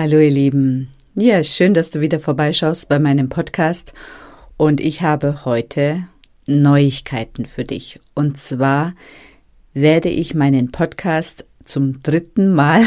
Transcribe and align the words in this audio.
Hallo 0.00 0.20
ihr 0.20 0.30
Lieben. 0.30 0.90
Ja, 1.16 1.42
schön, 1.42 1.74
dass 1.74 1.90
du 1.90 2.00
wieder 2.00 2.20
vorbeischaust 2.20 2.88
bei 2.88 3.00
meinem 3.00 3.28
Podcast 3.28 3.92
und 4.56 4.80
ich 4.80 5.02
habe 5.02 5.44
heute 5.44 6.04
Neuigkeiten 6.46 7.46
für 7.46 7.64
dich. 7.64 7.98
Und 8.14 8.38
zwar 8.38 8.94
werde 9.74 10.08
ich 10.08 10.36
meinen 10.36 10.70
Podcast 10.70 11.46
zum 11.64 12.00
dritten 12.04 12.54
Mal 12.54 12.84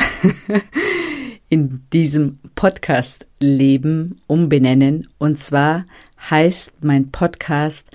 in 1.50 1.82
diesem 1.92 2.40
Podcast 2.56 3.26
Leben 3.42 4.22
umbenennen. 4.28 5.10
Und 5.18 5.38
zwar 5.38 5.86
heißt 6.30 6.76
mein 6.82 7.12
Podcast 7.12 7.88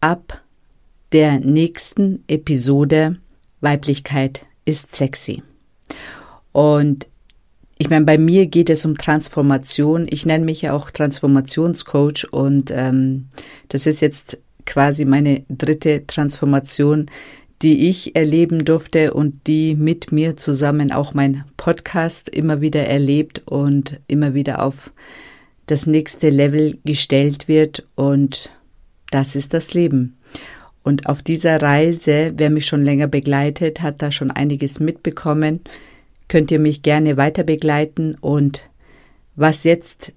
ab 0.00 0.42
der 1.12 1.38
nächsten 1.38 2.24
Episode 2.26 3.18
Weiblichkeit 3.60 4.44
ist 4.64 4.96
sexy. 4.96 5.44
Und 6.50 7.06
ich 7.78 7.90
meine, 7.90 8.04
bei 8.04 8.18
mir 8.18 8.46
geht 8.46 8.70
es 8.70 8.84
um 8.84 8.98
Transformation. 8.98 10.06
Ich 10.10 10.26
nenne 10.26 10.44
mich 10.44 10.62
ja 10.62 10.72
auch 10.72 10.90
Transformationscoach 10.90 12.26
und 12.32 12.72
ähm, 12.72 13.28
das 13.68 13.86
ist 13.86 14.00
jetzt 14.00 14.38
quasi 14.66 15.04
meine 15.04 15.44
dritte 15.48 16.04
Transformation, 16.06 17.06
die 17.62 17.88
ich 17.88 18.16
erleben 18.16 18.64
durfte 18.64 19.14
und 19.14 19.46
die 19.46 19.76
mit 19.76 20.10
mir 20.10 20.36
zusammen 20.36 20.92
auch 20.92 21.14
mein 21.14 21.44
Podcast 21.56 22.28
immer 22.28 22.60
wieder 22.60 22.84
erlebt 22.84 23.42
und 23.46 24.00
immer 24.08 24.34
wieder 24.34 24.64
auf 24.64 24.92
das 25.66 25.86
nächste 25.86 26.30
Level 26.30 26.78
gestellt 26.84 27.46
wird 27.46 27.86
und 27.94 28.50
das 29.10 29.36
ist 29.36 29.54
das 29.54 29.74
Leben. 29.74 30.18
Und 30.82 31.06
auf 31.06 31.22
dieser 31.22 31.60
Reise, 31.60 32.32
wer 32.36 32.50
mich 32.50 32.66
schon 32.66 32.82
länger 32.82 33.08
begleitet, 33.08 33.82
hat 33.82 34.02
da 34.02 34.10
schon 34.10 34.30
einiges 34.30 34.80
mitbekommen 34.80 35.60
könnt 36.28 36.50
ihr 36.50 36.58
mich 36.58 36.82
gerne 36.82 37.16
weiter 37.16 37.42
begleiten 37.42 38.16
und 38.20 38.62
was 39.34 39.64
jetzt 39.64 40.12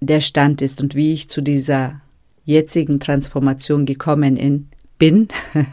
der 0.00 0.20
Stand 0.20 0.62
ist 0.62 0.80
und 0.80 0.94
wie 0.94 1.12
ich 1.12 1.28
zu 1.28 1.42
dieser 1.42 2.00
jetzigen 2.44 2.98
Transformation 2.98 3.86
gekommen 3.86 4.36
in, 4.36 4.68
bin. 4.98 5.28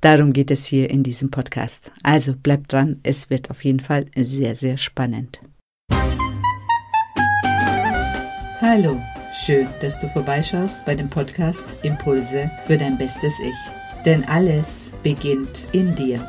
Darum 0.00 0.32
geht 0.32 0.50
es 0.50 0.66
hier 0.66 0.90
in 0.90 1.02
diesem 1.02 1.30
Podcast. 1.30 1.92
Also 2.02 2.34
bleibt 2.34 2.72
dran, 2.72 3.00
es 3.02 3.30
wird 3.30 3.50
auf 3.50 3.64
jeden 3.64 3.80
Fall 3.80 4.06
sehr, 4.16 4.56
sehr 4.56 4.76
spannend. 4.76 5.40
Hallo, 8.60 9.00
schön, 9.44 9.68
dass 9.80 9.98
du 10.00 10.08
vorbeischaust 10.08 10.84
bei 10.84 10.94
dem 10.94 11.10
Podcast 11.10 11.64
Impulse 11.82 12.50
für 12.66 12.78
dein 12.78 12.98
bestes 12.98 13.34
Ich. 13.40 14.04
Denn 14.04 14.24
alles 14.24 14.92
beginnt 15.02 15.62
in 15.72 15.94
dir. 15.94 16.26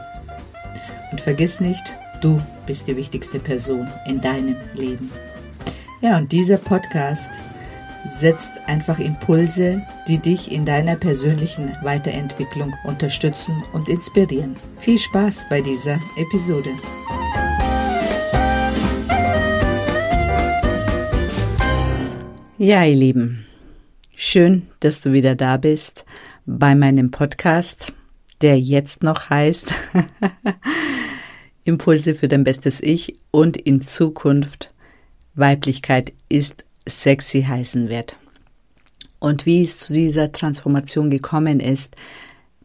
Und 1.12 1.22
vergiss 1.22 1.60
nicht, 1.60 1.94
Du 2.22 2.42
bist 2.66 2.88
die 2.88 2.96
wichtigste 2.96 3.38
Person 3.38 3.88
in 4.08 4.20
deinem 4.22 4.56
Leben. 4.74 5.12
Ja, 6.02 6.18
und 6.18 6.32
dieser 6.32 6.58
Podcast 6.58 7.30
setzt 8.20 8.50
einfach 8.66 8.98
Impulse, 8.98 9.84
die 10.08 10.18
dich 10.18 10.52
in 10.52 10.66
deiner 10.66 10.96
persönlichen 10.96 11.76
Weiterentwicklung 11.84 12.74
unterstützen 12.86 13.64
und 13.74 13.88
inspirieren. 13.88 14.56
Viel 14.80 14.98
Spaß 14.98 15.46
bei 15.50 15.62
dieser 15.62 16.00
Episode. 16.16 16.70
Ja, 22.58 22.84
ihr 22.84 22.96
Lieben, 22.96 23.46
schön, 24.16 24.68
dass 24.80 25.02
du 25.02 25.14
wieder 25.14 25.36
da 25.36 25.58
bist 25.58 26.06
bei 26.48 26.74
meinem 26.74 27.12
Podcast, 27.12 27.94
der 28.42 28.60
jetzt 28.60 29.04
noch 29.04 29.30
heißt 29.30 29.72
Impulse 31.68 32.16
für 32.16 32.30
dein 32.30 32.46
bestes 32.46 32.82
Ich 32.82 33.16
und 33.30 33.58
in 33.58 33.82
Zukunft 33.82 34.70
Weiblichkeit 35.36 36.14
ist 36.30 36.64
sexy 36.88 37.44
heißen 37.44 37.90
wird. 37.90 38.16
Und 39.20 39.46
wie 39.46 39.64
es 39.64 39.78
zu 39.78 39.92
dieser 39.92 40.32
Transformation 40.32 41.10
gekommen 41.10 41.60
ist, 41.60 41.98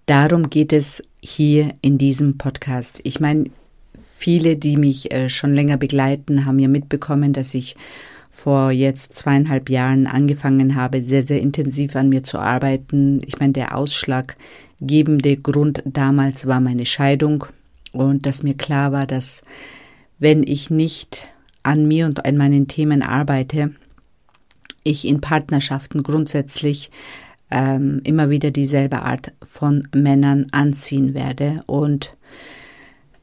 darum 0.07 0.51
geht 0.51 0.73
es 0.73 1.03
hier 1.21 1.75
in 1.83 1.99
diesem 1.99 2.39
Podcast. 2.39 3.01
Ich 3.03 3.19
meine, 3.19 3.47
viele, 4.17 4.57
die 4.57 4.77
mich 4.77 5.12
äh, 5.12 5.29
schon 5.29 5.53
länger 5.53 5.79
begleiten, 5.79 6.47
haben 6.47 6.61
ja 6.61 6.69
mitbekommen, 6.69 7.33
dass 7.33 7.55
ich 7.55 7.75
vor 8.31 8.71
jetzt 8.71 9.15
zweieinhalb 9.15 9.69
Jahren 9.69 10.07
angefangen 10.07 10.77
habe, 10.77 11.03
sehr, 11.03 11.25
sehr 11.25 11.41
intensiv 11.41 11.97
an 11.97 12.09
mir 12.09 12.23
zu 12.23 12.39
arbeiten. 12.39 13.21
Ich 13.27 13.41
meine, 13.41 13.53
der 13.53 13.77
ausschlaggebende 13.77 15.39
Grund 15.39 15.83
damals 15.85 16.47
war 16.47 16.61
meine 16.61 16.87
Scheidung 16.87 17.47
und 17.93 18.27
dass 18.27 18.43
mir 18.43 18.55
klar 18.55 18.93
war, 18.93 19.07
dass 19.07 19.43
wenn 20.19 20.43
ich 20.43 20.71
nicht 20.71 21.29
an 21.63 21.87
mir 21.87 22.07
und 22.07 22.25
an 22.25 22.37
meinen 22.37 22.69
Themen 22.69 23.03
arbeite, 23.03 23.73
ich 24.85 25.07
in 25.07 25.21
Partnerschaften 25.21 26.03
grundsätzlich 26.03 26.91
ähm, 27.51 28.01
immer 28.05 28.31
wieder 28.31 28.51
dieselbe 28.51 29.03
Art 29.03 29.33
von 29.45 29.89
Männern 29.95 30.47
anziehen 30.53 31.15
werde. 31.15 31.63
Und 31.67 32.17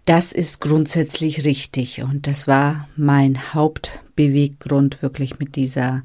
das 0.06 0.32
ist 0.32 0.62
grundsätzlich 0.62 1.46
richtig. 1.46 2.04
Und 2.04 2.28
das 2.28 2.48
war 2.48 2.88
mein 2.96 3.54
Hauptbeweggrund, 3.54 5.02
wirklich 5.02 5.40
mit 5.40 5.56
dieser 5.56 6.04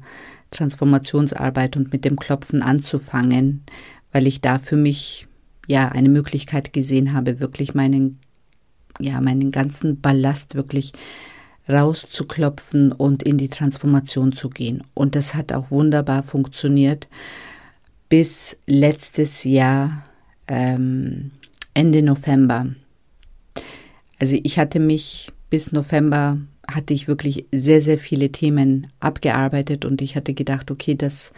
Transformationsarbeit 0.51 1.77
und 1.77 1.91
mit 1.91 2.05
dem 2.05 2.17
Klopfen 2.17 2.61
anzufangen, 2.61 3.63
weil 4.11 4.27
ich 4.27 4.41
da 4.41 4.59
für 4.59 4.77
mich 4.77 5.27
ja 5.67 5.89
eine 5.89 6.09
Möglichkeit 6.09 6.73
gesehen 6.73 7.13
habe, 7.13 7.39
wirklich 7.39 7.73
meinen 7.73 8.19
ja, 8.99 9.21
meinen 9.21 9.51
ganzen 9.51 10.01
Ballast 10.01 10.55
wirklich 10.55 10.93
rauszuklopfen 11.67 12.91
und 12.91 13.23
in 13.23 13.37
die 13.37 13.49
Transformation 13.49 14.31
zu 14.33 14.49
gehen. 14.49 14.83
Und 14.93 15.15
das 15.15 15.33
hat 15.33 15.51
auch 15.51 15.71
wunderbar 15.71 16.23
funktioniert 16.23 17.07
bis 18.07 18.57
letztes 18.67 19.43
Jahr 19.43 20.05
ähm, 20.47 21.31
Ende 21.73 22.03
November. 22.03 22.67
Also 24.19 24.37
ich 24.43 24.59
hatte 24.59 24.79
mich 24.79 25.31
bis 25.49 25.71
November 25.71 26.37
hatte 26.69 26.93
ich 26.93 27.07
wirklich 27.07 27.45
sehr, 27.51 27.81
sehr 27.81 27.97
viele 27.97 28.31
Themen 28.31 28.87
abgearbeitet 28.99 29.85
und 29.85 30.01
ich 30.01 30.15
hatte 30.15 30.33
gedacht, 30.33 30.71
okay, 30.71 30.95
das 30.95 31.33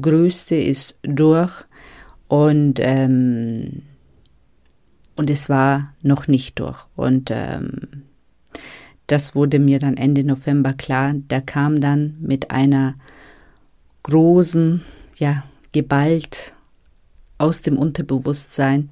Größte 0.00 0.54
ist 0.54 0.96
durch 1.02 1.52
und 2.28 2.78
ähm, 2.80 3.82
und 5.16 5.30
es 5.30 5.48
war 5.48 5.94
noch 6.02 6.28
nicht 6.28 6.58
durch. 6.58 6.78
Und 6.96 7.30
ähm, 7.30 8.04
das 9.06 9.34
wurde 9.34 9.58
mir 9.58 9.78
dann 9.78 9.96
Ende 9.96 10.24
November 10.24 10.72
klar. 10.72 11.14
Da 11.28 11.40
kam 11.40 11.80
dann 11.80 12.16
mit 12.20 12.50
einer 12.50 12.94
großen, 14.04 14.82
ja, 15.16 15.44
geballt 15.72 16.54
aus 17.38 17.62
dem 17.62 17.78
Unterbewusstsein. 17.78 18.90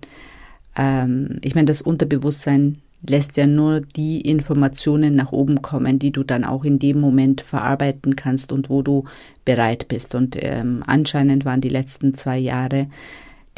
Ähm, 0.76 1.38
ich 1.42 1.54
meine, 1.54 1.66
das 1.66 1.82
Unterbewusstsein 1.82 2.82
lässt 3.06 3.36
ja 3.36 3.46
nur 3.46 3.80
die 3.80 4.20
Informationen 4.20 5.16
nach 5.16 5.32
oben 5.32 5.62
kommen, 5.62 5.98
die 5.98 6.10
du 6.10 6.22
dann 6.22 6.44
auch 6.44 6.64
in 6.64 6.78
dem 6.78 7.00
Moment 7.00 7.40
verarbeiten 7.40 8.14
kannst 8.14 8.52
und 8.52 8.68
wo 8.68 8.82
du 8.82 9.04
bereit 9.44 9.88
bist. 9.88 10.14
Und 10.14 10.36
ähm, 10.38 10.82
anscheinend 10.86 11.44
waren 11.44 11.60
die 11.60 11.70
letzten 11.70 12.12
zwei 12.14 12.38
Jahre 12.38 12.88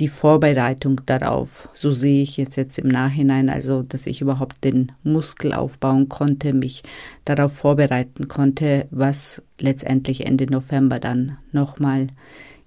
die 0.02 0.08
Vorbereitung 0.08 1.00
darauf. 1.06 1.68
So 1.74 1.92
sehe 1.92 2.24
ich 2.24 2.36
jetzt 2.36 2.56
jetzt 2.56 2.76
im 2.76 2.88
Nachhinein, 2.88 3.48
also 3.48 3.84
dass 3.84 4.08
ich 4.08 4.20
überhaupt 4.20 4.64
den 4.64 4.90
Muskel 5.04 5.52
aufbauen 5.52 6.08
konnte, 6.08 6.52
mich 6.52 6.82
darauf 7.24 7.52
vorbereiten 7.52 8.26
konnte, 8.26 8.88
was 8.90 9.42
letztendlich 9.60 10.26
Ende 10.26 10.50
November 10.50 10.98
dann 10.98 11.38
nochmal 11.52 12.08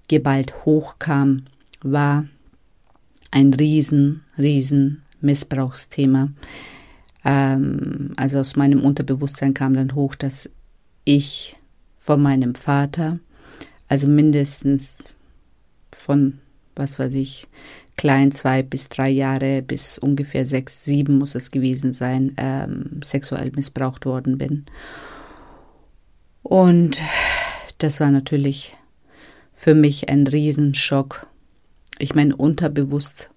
geballt 0.08 0.64
hochkam, 0.64 1.42
war 1.82 2.24
ein 3.30 3.52
riesen, 3.52 4.22
riesen 4.38 5.02
Missbrauchsthema. 5.20 6.30
Ähm, 7.22 8.14
also 8.16 8.38
aus 8.38 8.56
meinem 8.56 8.80
Unterbewusstsein 8.82 9.52
kam 9.52 9.74
dann 9.74 9.94
hoch, 9.94 10.14
dass 10.14 10.48
ich 11.04 11.58
von 11.98 12.22
meinem 12.22 12.54
Vater, 12.54 13.18
also 13.88 14.08
mindestens 14.08 15.16
von 15.90 16.38
was 16.76 16.98
weiß 16.98 17.14
ich, 17.14 17.48
klein, 17.96 18.30
zwei 18.30 18.62
bis 18.62 18.88
drei 18.88 19.08
Jahre 19.08 19.62
bis 19.62 19.98
ungefähr 19.98 20.46
sechs, 20.46 20.84
sieben 20.84 21.18
muss 21.18 21.34
es 21.34 21.50
gewesen 21.50 21.92
sein, 21.92 22.34
ähm, 22.36 23.00
sexuell 23.02 23.50
missbraucht 23.56 24.06
worden 24.06 24.38
bin. 24.38 24.66
Und 26.42 27.00
das 27.78 27.98
war 27.98 28.10
natürlich 28.10 28.76
für 29.52 29.74
mich 29.74 30.08
ein 30.08 30.26
Riesenschock. 30.26 31.26
Ich 31.98 32.14
meine, 32.14 32.36
unterbewusst 32.36 33.30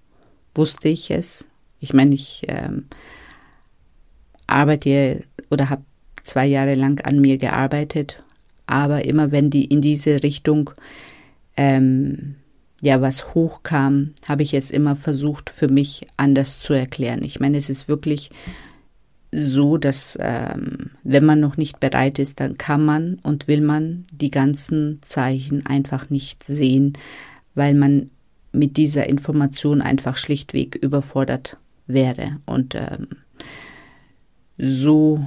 wusste 0.53 0.89
ich 0.89 1.09
es. 1.09 1.47
Ich 1.79 1.93
meine, 1.93 2.13
ich 2.13 2.43
ähm, 2.47 2.85
arbeite 4.47 5.23
oder 5.49 5.69
habe 5.69 5.83
zwei 6.23 6.45
Jahre 6.45 6.75
lang 6.75 7.01
an 7.05 7.21
mir 7.21 7.37
gearbeitet, 7.37 8.23
aber 8.67 9.05
immer 9.05 9.31
wenn 9.31 9.49
die 9.49 9.65
in 9.65 9.81
diese 9.81 10.21
Richtung 10.21 10.71
ähm, 11.55 12.35
ja, 12.81 13.01
was 13.01 13.33
hochkam, 13.33 14.13
habe 14.27 14.43
ich 14.43 14.53
es 14.53 14.71
immer 14.71 14.95
versucht 14.95 15.49
für 15.49 15.67
mich 15.67 16.07
anders 16.17 16.59
zu 16.59 16.73
erklären. 16.73 17.23
Ich 17.23 17.39
meine, 17.39 17.57
es 17.57 17.69
ist 17.69 17.87
wirklich 17.87 18.29
so, 19.31 19.77
dass 19.77 20.17
ähm, 20.21 20.91
wenn 21.03 21.25
man 21.25 21.39
noch 21.39 21.57
nicht 21.57 21.79
bereit 21.79 22.19
ist, 22.19 22.39
dann 22.39 22.57
kann 22.57 22.83
man 22.83 23.19
und 23.21 23.47
will 23.47 23.61
man 23.61 24.05
die 24.11 24.31
ganzen 24.31 24.99
Zeichen 25.01 25.65
einfach 25.65 26.09
nicht 26.09 26.43
sehen, 26.43 26.93
weil 27.53 27.75
man 27.75 28.09
mit 28.51 28.77
dieser 28.77 29.07
Information 29.07 29.81
einfach 29.81 30.17
schlichtweg 30.17 30.75
überfordert 30.75 31.57
wäre. 31.85 32.37
Und 32.45 32.75
ähm, 32.75 33.07
so 34.57 35.23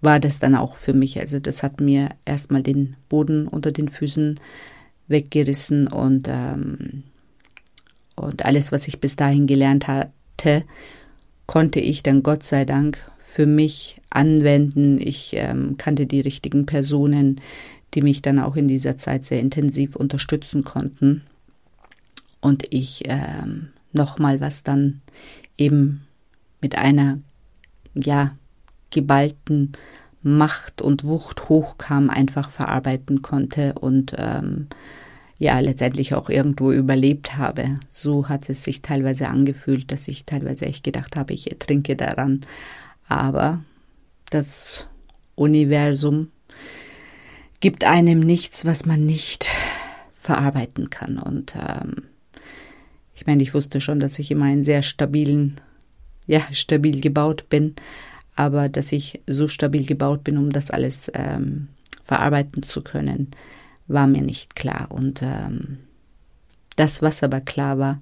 war 0.00 0.18
das 0.18 0.40
dann 0.40 0.56
auch 0.56 0.74
für 0.74 0.94
mich. 0.94 1.20
Also 1.20 1.38
das 1.38 1.62
hat 1.62 1.80
mir 1.80 2.08
erstmal 2.24 2.62
den 2.62 2.96
Boden 3.08 3.46
unter 3.46 3.70
den 3.70 3.88
Füßen 3.88 4.40
weggerissen 5.08 5.88
und, 5.88 6.28
ähm, 6.28 7.04
und 8.16 8.44
alles, 8.44 8.72
was 8.72 8.88
ich 8.88 9.00
bis 9.00 9.16
dahin 9.16 9.46
gelernt 9.46 9.88
hatte, 9.88 10.64
konnte 11.46 11.80
ich 11.80 12.02
dann 12.02 12.22
Gott 12.22 12.44
sei 12.44 12.64
Dank 12.64 12.98
für 13.18 13.46
mich 13.46 14.00
anwenden. 14.10 14.98
Ich 15.00 15.34
ähm, 15.36 15.76
kannte 15.76 16.06
die 16.06 16.20
richtigen 16.20 16.66
Personen, 16.66 17.40
die 17.94 18.02
mich 18.02 18.22
dann 18.22 18.38
auch 18.38 18.56
in 18.56 18.68
dieser 18.68 18.96
Zeit 18.96 19.24
sehr 19.24 19.40
intensiv 19.40 19.96
unterstützen 19.96 20.64
konnten. 20.64 21.24
Und 22.40 22.64
ich 22.70 23.02
ähm, 23.06 23.68
nochmal 23.92 24.40
was 24.40 24.62
dann 24.62 25.02
eben 25.56 26.06
mit 26.60 26.78
einer, 26.78 27.18
ja, 27.94 28.36
geballten 28.90 29.72
Macht 30.22 30.82
und 30.82 31.04
Wucht 31.04 31.48
hochkam, 31.48 32.10
einfach 32.10 32.50
verarbeiten 32.50 33.22
konnte 33.22 33.74
und 33.80 34.14
ähm, 34.18 34.68
ja, 35.38 35.58
letztendlich 35.58 36.14
auch 36.14 36.30
irgendwo 36.30 36.70
überlebt 36.70 37.36
habe. 37.36 37.80
So 37.88 38.28
hat 38.28 38.48
es 38.48 38.62
sich 38.62 38.80
teilweise 38.80 39.28
angefühlt, 39.28 39.90
dass 39.90 40.06
ich 40.06 40.24
teilweise 40.24 40.66
echt 40.66 40.84
gedacht 40.84 41.16
habe, 41.16 41.32
ich 41.32 41.50
ertrinke 41.50 41.96
daran. 41.96 42.42
Aber 43.08 43.64
das 44.30 44.86
Universum 45.34 46.30
gibt 47.58 47.84
einem 47.84 48.20
nichts, 48.20 48.64
was 48.64 48.86
man 48.86 49.04
nicht 49.04 49.50
verarbeiten 50.14 50.90
kann. 50.90 51.18
Und 51.18 51.54
ähm, 51.56 52.04
ich 53.14 53.26
meine, 53.26 53.42
ich 53.42 53.52
wusste 53.52 53.80
schon, 53.80 53.98
dass 53.98 54.18
ich 54.20 54.30
immer 54.30 54.44
einen 54.44 54.64
sehr 54.64 54.82
stabilen, 54.82 55.60
ja, 56.26 56.42
stabil 56.52 57.00
gebaut 57.00 57.48
bin, 57.48 57.74
aber 58.34 58.68
dass 58.68 58.92
ich 58.92 59.20
so 59.26 59.48
stabil 59.48 59.84
gebaut 59.84 60.24
bin, 60.24 60.38
um 60.38 60.50
das 60.50 60.70
alles 60.70 61.10
ähm, 61.14 61.68
verarbeiten 62.04 62.62
zu 62.62 62.82
können, 62.82 63.30
war 63.88 64.06
mir 64.06 64.22
nicht 64.22 64.56
klar. 64.56 64.88
Und 64.90 65.22
ähm, 65.22 65.78
das, 66.76 67.02
was 67.02 67.22
aber 67.22 67.40
klar 67.40 67.78
war, 67.78 68.00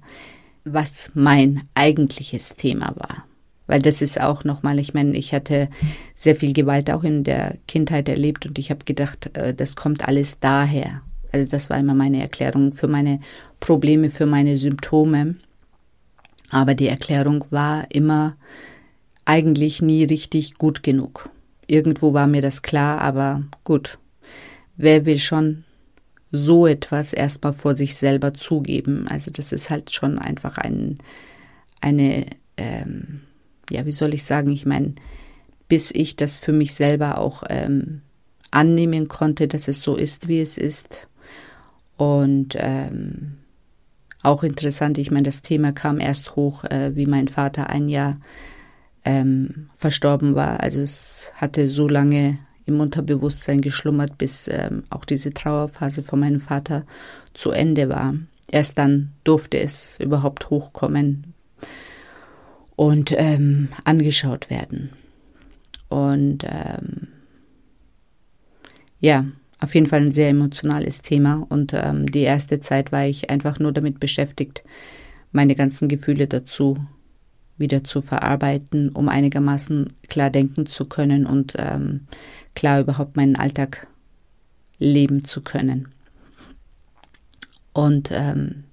was 0.63 1.11
mein 1.13 1.63
eigentliches 1.75 2.55
Thema 2.55 2.93
war. 2.95 3.25
Weil 3.67 3.81
das 3.81 4.01
ist 4.01 4.19
auch 4.19 4.43
nochmal, 4.43 4.79
ich 4.79 4.93
meine, 4.93 5.15
ich 5.17 5.33
hatte 5.33 5.69
sehr 6.13 6.35
viel 6.35 6.53
Gewalt 6.53 6.91
auch 6.91 7.03
in 7.03 7.23
der 7.23 7.57
Kindheit 7.67 8.09
erlebt 8.09 8.45
und 8.45 8.59
ich 8.59 8.69
habe 8.69 8.85
gedacht, 8.85 9.35
äh, 9.37 9.53
das 9.53 9.75
kommt 9.75 10.07
alles 10.07 10.39
daher. 10.39 11.01
Also 11.31 11.49
das 11.49 11.69
war 11.69 11.77
immer 11.77 11.93
meine 11.93 12.21
Erklärung 12.21 12.71
für 12.71 12.87
meine 12.87 13.19
Probleme, 13.59 14.09
für 14.09 14.25
meine 14.25 14.57
Symptome. 14.57 15.35
Aber 16.49 16.75
die 16.75 16.89
Erklärung 16.89 17.45
war 17.49 17.85
immer, 17.89 18.35
eigentlich 19.31 19.81
nie 19.81 20.03
richtig 20.03 20.55
gut 20.55 20.83
genug. 20.83 21.29
Irgendwo 21.65 22.13
war 22.13 22.27
mir 22.27 22.41
das 22.41 22.63
klar, 22.63 22.99
aber 22.99 23.43
gut. 23.63 23.97
Wer 24.75 25.05
will 25.05 25.19
schon 25.19 25.63
so 26.31 26.67
etwas 26.67 27.13
erstmal 27.13 27.53
vor 27.53 27.77
sich 27.77 27.95
selber 27.95 28.33
zugeben? 28.33 29.07
Also 29.07 29.31
das 29.31 29.53
ist 29.53 29.69
halt 29.69 29.93
schon 29.93 30.19
einfach 30.19 30.57
ein, 30.57 30.97
eine, 31.79 32.25
ähm, 32.57 33.21
ja, 33.69 33.85
wie 33.85 33.93
soll 33.93 34.13
ich 34.13 34.25
sagen, 34.25 34.49
ich 34.49 34.65
meine, 34.65 34.95
bis 35.69 35.91
ich 35.91 36.17
das 36.17 36.37
für 36.37 36.51
mich 36.51 36.73
selber 36.73 37.17
auch 37.17 37.43
ähm, 37.49 38.01
annehmen 38.51 39.07
konnte, 39.07 39.47
dass 39.47 39.69
es 39.69 39.81
so 39.81 39.95
ist, 39.95 40.27
wie 40.27 40.41
es 40.41 40.57
ist. 40.57 41.07
Und 41.95 42.57
ähm, 42.59 43.37
auch 44.23 44.43
interessant, 44.43 44.97
ich 44.97 45.09
meine, 45.09 45.23
das 45.23 45.41
Thema 45.41 45.71
kam 45.71 46.01
erst 46.01 46.35
hoch, 46.35 46.65
äh, 46.65 46.97
wie 46.97 47.05
mein 47.05 47.29
Vater 47.29 47.69
ein 47.69 47.87
Jahr 47.87 48.17
ähm, 49.05 49.69
verstorben 49.75 50.35
war. 50.35 50.61
Also 50.61 50.81
es 50.81 51.31
hatte 51.35 51.67
so 51.67 51.87
lange 51.87 52.37
im 52.65 52.79
Unterbewusstsein 52.79 53.61
geschlummert, 53.61 54.17
bis 54.17 54.47
ähm, 54.47 54.83
auch 54.89 55.05
diese 55.05 55.33
Trauerphase 55.33 56.03
von 56.03 56.19
meinem 56.19 56.39
Vater 56.39 56.85
zu 57.33 57.51
Ende 57.51 57.89
war. 57.89 58.15
Erst 58.49 58.77
dann 58.77 59.13
durfte 59.23 59.59
es 59.59 59.99
überhaupt 59.99 60.49
hochkommen 60.49 61.33
und 62.75 63.13
ähm, 63.17 63.69
angeschaut 63.83 64.49
werden. 64.49 64.91
Und 65.89 66.43
ähm, 66.43 67.07
ja, 68.99 69.25
auf 69.59 69.75
jeden 69.75 69.87
Fall 69.87 70.01
ein 70.01 70.11
sehr 70.11 70.29
emotionales 70.29 71.01
Thema. 71.01 71.45
Und 71.49 71.73
ähm, 71.73 72.05
die 72.07 72.21
erste 72.21 72.59
Zeit 72.59 72.91
war 72.91 73.05
ich 73.05 73.29
einfach 73.29 73.59
nur 73.59 73.71
damit 73.71 73.99
beschäftigt, 73.99 74.63
meine 75.31 75.55
ganzen 75.55 75.87
Gefühle 75.87 76.27
dazu 76.27 76.77
wieder 77.61 77.85
zu 77.85 78.01
verarbeiten, 78.01 78.89
um 78.89 79.07
einigermaßen 79.07 79.93
klar 80.09 80.29
denken 80.29 80.65
zu 80.65 80.85
können 80.85 81.25
und 81.25 81.53
ähm, 81.57 82.07
klar 82.53 82.81
überhaupt 82.81 83.15
meinen 83.15 83.37
Alltag 83.37 83.87
leben 84.77 85.23
zu 85.23 85.39
können. 85.41 85.87
Und 87.71 88.09
ähm, 88.11 88.65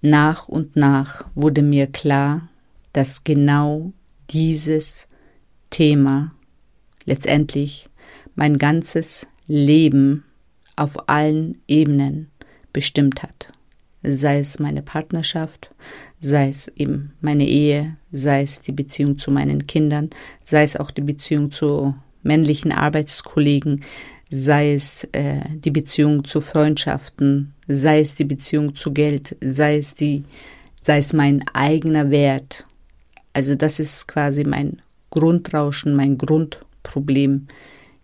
nach 0.00 0.48
und 0.48 0.76
nach 0.76 1.26
wurde 1.34 1.60
mir 1.60 1.86
klar, 1.86 2.48
dass 2.94 3.24
genau 3.24 3.92
dieses 4.30 5.06
Thema 5.68 6.32
letztendlich 7.04 7.90
mein 8.34 8.56
ganzes 8.56 9.26
Leben 9.46 10.24
auf 10.76 11.10
allen 11.10 11.60
Ebenen 11.66 12.30
bestimmt 12.72 13.22
hat 13.22 13.52
sei 14.02 14.38
es 14.38 14.58
meine 14.58 14.82
Partnerschaft, 14.82 15.70
sei 16.20 16.48
es 16.48 16.68
eben 16.76 17.12
meine 17.20 17.46
Ehe, 17.46 17.96
sei 18.10 18.42
es 18.42 18.60
die 18.60 18.72
Beziehung 18.72 19.18
zu 19.18 19.30
meinen 19.30 19.66
Kindern, 19.66 20.10
sei 20.42 20.64
es 20.64 20.76
auch 20.76 20.90
die 20.90 21.02
Beziehung 21.02 21.50
zu 21.50 21.94
männlichen 22.22 22.72
Arbeitskollegen, 22.72 23.84
sei 24.30 24.74
es 24.74 25.04
äh, 25.12 25.40
die 25.54 25.70
Beziehung 25.70 26.24
zu 26.24 26.40
Freundschaften, 26.40 27.54
sei 27.66 28.00
es 28.00 28.14
die 28.14 28.24
Beziehung 28.24 28.74
zu 28.74 28.92
Geld, 28.92 29.36
sei 29.40 29.78
es 29.78 29.94
die, 29.94 30.24
sei 30.80 30.98
es 30.98 31.12
mein 31.12 31.44
eigener 31.54 32.10
Wert. 32.10 32.64
Also 33.32 33.54
das 33.54 33.78
ist 33.78 34.08
quasi 34.08 34.44
mein 34.44 34.82
Grundrauschen, 35.10 35.94
mein 35.94 36.18
Grundproblem 36.18 37.46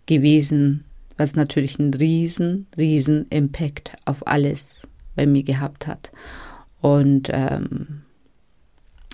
gewesen, 0.05 0.85
was 1.17 1.35
natürlich 1.35 1.79
einen 1.79 1.93
riesen, 1.93 2.67
riesen 2.77 3.27
Impact 3.29 3.91
auf 4.05 4.25
alles 4.27 4.87
bei 5.15 5.25
mir 5.25 5.43
gehabt 5.43 5.87
hat. 5.87 6.11
Und, 6.81 7.29
ähm, 7.31 8.04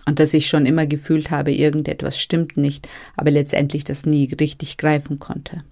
und 0.06 0.20
dass 0.20 0.34
ich 0.34 0.48
schon 0.48 0.66
immer 0.66 0.88
gefühlt 0.88 1.32
habe, 1.32 1.52
irgendetwas 1.52 2.20
stimmt 2.20 2.58
nicht, 2.58 2.88
aber 3.16 3.32
letztendlich 3.32 3.84
das 3.84 4.06
nie 4.06 4.34
richtig 4.34 4.78
greifen 4.78 5.20
konnte. 5.20 5.64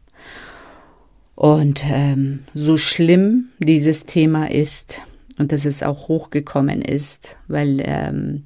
Und 1.36 1.86
ähm, 1.90 2.44
so 2.54 2.78
schlimm 2.78 3.50
dieses 3.60 4.06
Thema 4.06 4.52
ist 4.52 5.02
und 5.38 5.52
dass 5.52 5.66
es 5.66 5.84
auch 5.84 6.10
hochgekommen 6.10 6.82
ist, 6.82 7.38
weil 7.48 7.82
ähm, 7.86 8.44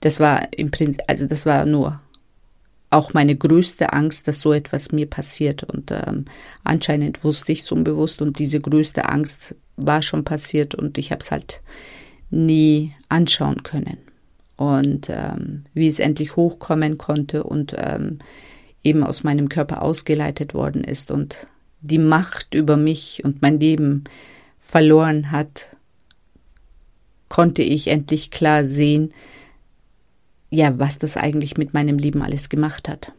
das 0.00 0.20
war 0.20 0.46
im 0.56 0.70
Prinzip, 0.70 1.02
also 1.08 1.26
das 1.26 1.46
war 1.46 1.64
nur 1.64 2.00
auch 2.90 3.12
meine 3.12 3.36
größte 3.36 3.92
Angst, 3.92 4.28
dass 4.28 4.40
so 4.40 4.52
etwas 4.52 4.92
mir 4.92 5.06
passiert. 5.06 5.64
Und 5.64 5.90
ähm, 5.90 6.24
anscheinend 6.64 7.24
wusste 7.24 7.52
ich 7.52 7.62
es 7.62 7.72
unbewusst 7.72 8.22
und 8.22 8.38
diese 8.38 8.60
größte 8.60 9.08
Angst 9.08 9.54
war 9.76 10.02
schon 10.02 10.24
passiert 10.24 10.74
und 10.74 10.98
ich 10.98 11.12
habe 11.12 11.22
es 11.22 11.30
halt 11.30 11.60
nie 12.30 12.92
anschauen 13.08 13.62
können. 13.62 13.98
Und 14.58 15.08
ähm, 15.08 15.64
wie 15.72 15.86
es 15.86 16.00
endlich 16.00 16.34
hochkommen 16.34 16.98
konnte 16.98 17.44
und 17.44 17.74
ähm, 17.78 18.18
eben 18.82 19.04
aus 19.04 19.22
meinem 19.22 19.48
Körper 19.48 19.82
ausgeleitet 19.82 20.52
worden 20.52 20.82
ist 20.82 21.10
und 21.10 21.46
die 21.80 21.98
Macht 21.98 22.54
über 22.54 22.76
mich 22.76 23.22
und 23.24 23.40
mein 23.40 23.60
Leben 23.60 24.04
verloren 24.58 25.30
hat, 25.30 25.68
konnte 27.28 27.62
ich 27.62 27.86
endlich 27.86 28.32
klar 28.32 28.64
sehen, 28.64 29.14
ja, 30.50 30.76
was 30.78 30.98
das 30.98 31.16
eigentlich 31.16 31.56
mit 31.56 31.72
meinem 31.72 31.98
Leben 31.98 32.22
alles 32.22 32.48
gemacht 32.48 32.88
hat. 32.88 33.12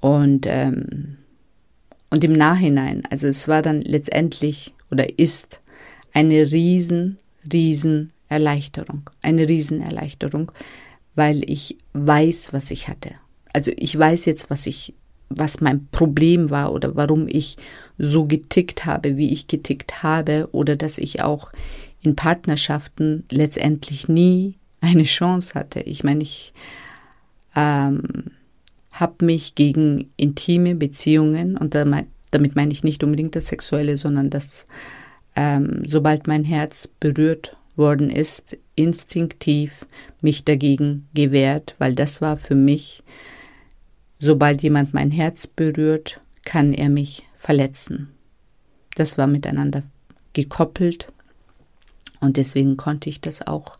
Und, 0.00 0.46
ähm, 0.46 1.16
und 2.10 2.22
im 2.24 2.34
Nachhinein, 2.34 3.04
also 3.10 3.26
es 3.26 3.48
war 3.48 3.62
dann 3.62 3.80
letztendlich 3.80 4.74
oder 4.90 5.18
ist 5.18 5.60
eine 6.12 6.52
riesen, 6.52 7.18
riesen 7.50 8.12
Erleichterung. 8.34 9.08
Eine 9.22 9.48
Riesenerleichterung, 9.48 10.52
weil 11.14 11.48
ich 11.48 11.78
weiß, 11.92 12.52
was 12.52 12.70
ich 12.70 12.88
hatte. 12.88 13.10
Also 13.52 13.72
ich 13.76 13.96
weiß 13.98 14.24
jetzt, 14.26 14.50
was 14.50 14.66
ich, 14.66 14.94
was 15.28 15.60
mein 15.60 15.86
Problem 15.86 16.50
war 16.50 16.72
oder 16.72 16.96
warum 16.96 17.26
ich 17.28 17.56
so 17.98 18.26
getickt 18.26 18.84
habe, 18.84 19.16
wie 19.16 19.32
ich 19.32 19.46
getickt 19.46 20.02
habe 20.02 20.48
oder 20.52 20.76
dass 20.76 20.98
ich 20.98 21.22
auch 21.22 21.50
in 22.02 22.16
Partnerschaften 22.16 23.24
letztendlich 23.30 24.08
nie 24.08 24.56
eine 24.80 25.04
Chance 25.04 25.54
hatte. 25.54 25.80
Ich 25.80 26.04
meine, 26.04 26.22
ich 26.22 26.52
ähm, 27.56 28.32
habe 28.92 29.24
mich 29.24 29.54
gegen 29.54 30.10
intime 30.16 30.74
Beziehungen, 30.74 31.56
und 31.56 31.74
damit 31.74 32.56
meine 32.56 32.72
ich 32.72 32.84
nicht 32.84 33.02
unbedingt 33.02 33.34
das 33.36 33.46
Sexuelle, 33.46 33.96
sondern 33.96 34.30
das, 34.30 34.66
ähm, 35.36 35.82
sobald 35.86 36.26
mein 36.26 36.44
Herz 36.44 36.88
berührt 37.00 37.56
worden 37.76 38.10
ist, 38.10 38.56
instinktiv 38.76 39.86
mich 40.20 40.44
dagegen 40.44 41.08
gewehrt, 41.14 41.74
weil 41.78 41.94
das 41.94 42.20
war 42.20 42.36
für 42.36 42.54
mich, 42.54 43.02
sobald 44.18 44.62
jemand 44.62 44.94
mein 44.94 45.10
Herz 45.10 45.46
berührt, 45.46 46.20
kann 46.44 46.72
er 46.72 46.88
mich 46.88 47.24
verletzen. 47.36 48.10
Das 48.96 49.18
war 49.18 49.26
miteinander 49.26 49.82
gekoppelt 50.32 51.08
und 52.20 52.36
deswegen 52.36 52.76
konnte 52.76 53.10
ich 53.10 53.20
das 53.20 53.46
auch 53.46 53.76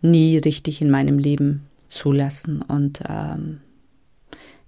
nie 0.00 0.38
richtig 0.38 0.80
in 0.80 0.90
meinem 0.90 1.18
Leben 1.18 1.66
zulassen. 1.88 2.62
Und 2.62 3.00
ähm, 3.08 3.60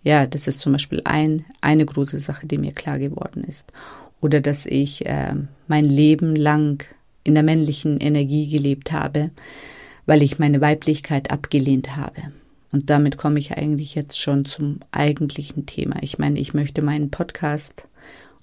ja, 0.03 0.27
das 0.27 0.47
ist 0.47 0.61
zum 0.61 0.73
Beispiel 0.73 1.03
ein, 1.05 1.45
eine 1.61 1.85
große 1.85 2.19
Sache, 2.19 2.47
die 2.47 2.59
mir 2.59 2.73
klar 2.73 2.99
geworden 2.99 3.45
ist. 3.45 3.73
Oder 4.21 4.41
dass 4.41 4.67
ich 4.67 5.07
äh, 5.07 5.35
mein 5.67 5.85
Leben 5.85 6.37
lang 6.37 6.85
in 7.27 7.35
der 7.35 7.43
männlichen 7.43 7.99
Energie 7.99 8.49
gelebt 8.49 8.93
habe, 8.93 9.31
weil 10.07 10.23
ich 10.23 10.39
meine 10.39 10.61
Weiblichkeit 10.61 11.31
abgelehnt 11.31 11.97
habe. 11.97 12.23
Und 12.73 12.91
damit 12.91 13.17
komme 13.17 13.39
ich 13.39 13.57
eigentlich 13.57 13.95
jetzt 13.95 14.21
schon 14.21 14.45
zum 14.45 14.81
eigentlichen 14.91 15.67
Thema. 15.67 15.97
Ich 16.03 16.19
meine, 16.19 16.39
ich 16.39 16.55
möchte 16.55 16.83
meinen 16.83 17.11
Podcast 17.11 17.87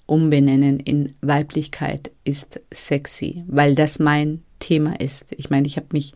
umbenennen 0.06 0.80
in 0.80 1.14
Weiblichkeit 1.22 2.10
ist 2.24 2.60
sexy, 2.72 3.44
weil 3.46 3.74
das 3.74 3.98
mein 3.98 4.42
Thema 4.58 5.00
ist. 5.00 5.28
Ich 5.36 5.50
meine, 5.50 5.66
ich 5.66 5.76
habe 5.76 5.86
mich 5.92 6.14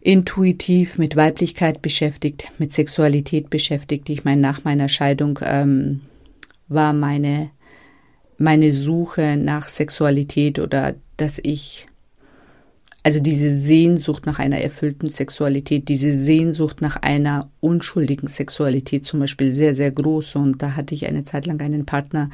intuitiv 0.00 0.96
mit 0.96 1.16
Weiblichkeit 1.16 1.82
beschäftigt, 1.82 2.50
mit 2.58 2.72
Sexualität 2.72 3.50
beschäftigt. 3.50 4.08
Ich 4.08 4.24
meine, 4.24 4.40
nach 4.40 4.64
meiner 4.64 4.88
Scheidung 4.88 5.38
ähm, 5.42 6.00
war 6.68 6.94
meine, 6.94 7.50
meine 8.38 8.72
Suche 8.72 9.36
nach 9.36 9.68
Sexualität 9.68 10.58
oder 10.58 10.94
dass 11.20 11.40
ich, 11.42 11.86
also 13.02 13.20
diese 13.20 13.58
Sehnsucht 13.58 14.26
nach 14.26 14.38
einer 14.38 14.58
erfüllten 14.58 15.08
Sexualität, 15.08 15.88
diese 15.88 16.10
Sehnsucht 16.10 16.80
nach 16.80 16.96
einer 16.96 17.50
unschuldigen 17.60 18.28
Sexualität 18.28 19.06
zum 19.06 19.20
Beispiel 19.20 19.52
sehr, 19.52 19.74
sehr 19.74 19.90
groß. 19.90 20.36
Und 20.36 20.62
da 20.62 20.76
hatte 20.76 20.94
ich 20.94 21.06
eine 21.06 21.24
Zeit 21.24 21.46
lang 21.46 21.60
einen 21.60 21.86
Partner, 21.86 22.30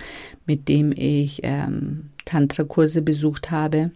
mit 0.47 0.69
dem 0.69 0.93
ich 0.93 1.40
ähm, 1.43 2.11
Tantra-Kurse 2.25 3.02
besucht 3.02 3.50
habe 3.50 3.90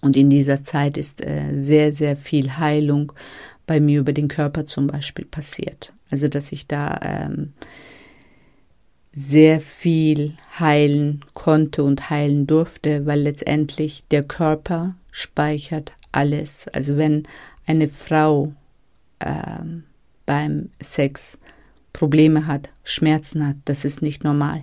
und 0.00 0.16
in 0.16 0.30
dieser 0.30 0.62
Zeit 0.62 0.96
ist 0.96 1.24
äh, 1.24 1.60
sehr, 1.60 1.92
sehr 1.92 2.16
viel 2.16 2.56
Heilung 2.56 3.12
bei 3.66 3.80
mir 3.80 4.00
über 4.00 4.12
den 4.12 4.28
Körper 4.28 4.66
zum 4.66 4.86
Beispiel 4.86 5.24
passiert. 5.24 5.92
Also, 6.10 6.28
dass 6.28 6.52
ich 6.52 6.66
da 6.66 7.00
ähm, 7.02 7.52
sehr 9.12 9.60
viel 9.60 10.34
heilen 10.58 11.24
konnte 11.34 11.82
und 11.82 12.10
heilen 12.10 12.46
durfte, 12.46 13.06
weil 13.06 13.20
letztendlich 13.20 14.04
der 14.10 14.22
Körper 14.22 14.94
speichert 15.10 15.92
alles. 16.12 16.68
Also 16.68 16.96
wenn 16.96 17.26
eine 17.66 17.88
Frau 17.88 18.52
ähm, 19.20 19.84
beim 20.26 20.70
Sex 20.80 21.38
Probleme 21.92 22.46
hat, 22.46 22.70
Schmerzen 22.84 23.46
hat, 23.46 23.56
das 23.64 23.84
ist 23.84 24.02
nicht 24.02 24.24
normal. 24.24 24.62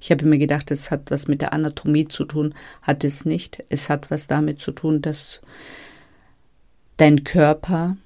Ich 0.00 0.10
habe 0.10 0.24
mir 0.24 0.38
gedacht, 0.38 0.70
es 0.70 0.90
hat 0.90 1.10
was 1.10 1.26
mit 1.26 1.40
der 1.40 1.52
Anatomie 1.52 2.06
zu 2.06 2.24
tun, 2.24 2.54
hat 2.82 3.02
es 3.02 3.24
nicht. 3.24 3.64
Es 3.70 3.88
hat 3.88 4.10
was 4.10 4.26
damit 4.26 4.60
zu 4.60 4.72
tun, 4.72 5.02
dass 5.02 5.40
dein 6.96 7.24
Körper 7.24 7.96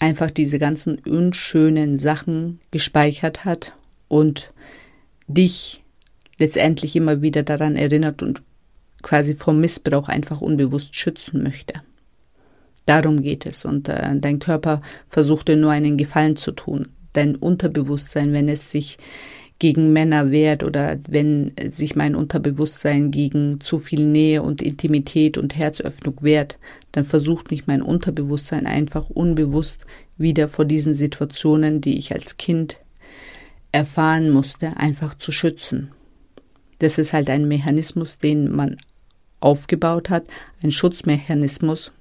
einfach 0.00 0.30
diese 0.30 0.58
ganzen 0.58 0.98
unschönen 0.98 1.98
Sachen 1.98 2.60
gespeichert 2.70 3.44
hat 3.44 3.72
und 4.08 4.52
dich 5.28 5.84
letztendlich 6.38 6.96
immer 6.96 7.22
wieder 7.22 7.42
daran 7.42 7.76
erinnert 7.76 8.22
und 8.22 8.42
quasi 9.02 9.34
vom 9.34 9.60
Missbrauch 9.60 10.08
einfach 10.08 10.40
unbewusst 10.40 10.96
schützen 10.96 11.42
möchte. 11.42 11.74
Darum 12.86 13.22
geht 13.22 13.44
es. 13.46 13.64
Und 13.64 13.88
äh, 13.88 14.16
dein 14.18 14.38
Körper 14.38 14.80
versucht 15.08 15.48
dir 15.48 15.56
nur 15.56 15.70
einen 15.70 15.98
Gefallen 15.98 16.36
zu 16.36 16.52
tun. 16.52 16.88
Dein 17.12 17.36
Unterbewusstsein, 17.36 18.32
wenn 18.32 18.48
es 18.48 18.70
sich 18.70 18.96
gegen 19.58 19.92
Männer 19.92 20.30
wehrt 20.30 20.62
oder 20.62 20.98
wenn 21.08 21.52
sich 21.66 21.96
mein 21.96 22.14
Unterbewusstsein 22.14 23.10
gegen 23.10 23.60
zu 23.60 23.78
viel 23.78 24.06
Nähe 24.06 24.42
und 24.42 24.62
Intimität 24.62 25.36
und 25.36 25.56
Herzöffnung 25.56 26.22
wehrt, 26.22 26.58
dann 26.92 27.04
versucht 27.04 27.50
mich 27.50 27.66
mein 27.66 27.82
Unterbewusstsein 27.82 28.66
einfach 28.66 29.10
unbewusst 29.10 29.84
wieder 30.16 30.48
vor 30.48 30.64
diesen 30.64 30.94
Situationen, 30.94 31.80
die 31.80 31.98
ich 31.98 32.12
als 32.12 32.36
Kind 32.36 32.78
erfahren 33.72 34.30
musste, 34.30 34.76
einfach 34.76 35.14
zu 35.14 35.32
schützen. 35.32 35.92
Das 36.78 36.98
ist 36.98 37.12
halt 37.12 37.28
ein 37.28 37.48
Mechanismus, 37.48 38.18
den 38.18 38.54
man 38.54 38.76
aufgebaut 39.40 40.10
hat, 40.10 40.24
ein 40.62 40.70
Schutzmechanismus, 40.70 41.92